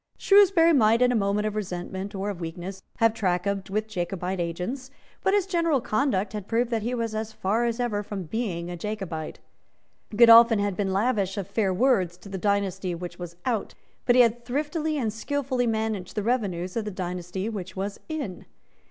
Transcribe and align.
Shrewsbury 0.17 0.73
might, 0.73 1.03
in 1.03 1.11
a 1.11 1.15
moment 1.15 1.45
of 1.45 1.55
resentment 1.55 2.15
or 2.15 2.31
of 2.31 2.41
weakness, 2.41 2.81
have 2.97 3.13
trafficked 3.13 3.69
with 3.69 3.87
Jacobite 3.87 4.39
agents; 4.39 4.89
but 5.21 5.35
his 5.35 5.45
general 5.45 5.79
conduct 5.79 6.33
had 6.33 6.47
proved 6.47 6.71
that 6.71 6.81
he 6.81 6.95
was 6.95 7.13
as 7.13 7.31
far 7.31 7.65
as 7.65 7.79
ever 7.79 8.01
from 8.01 8.23
being 8.23 8.67
a 8.71 8.75
Jacobite. 8.75 9.37
Godolphin 10.15 10.57
had 10.57 10.75
been 10.75 10.91
lavish 10.91 11.37
of 11.37 11.47
fair 11.47 11.71
words 11.71 12.17
to 12.17 12.29
the 12.29 12.39
dynasty 12.39 12.95
which 12.95 13.19
was 13.19 13.35
out; 13.45 13.75
but 14.07 14.15
he 14.15 14.21
had 14.23 14.43
thriftily 14.43 14.97
and 14.97 15.13
skilfully 15.13 15.67
managed 15.67 16.15
the 16.15 16.23
revenues 16.23 16.75
of 16.75 16.85
the 16.85 16.89
dynasty 16.89 17.47
which 17.47 17.75
was 17.75 17.99
in. 18.09 18.47